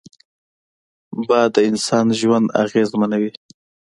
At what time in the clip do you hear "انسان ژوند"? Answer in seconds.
1.69-2.47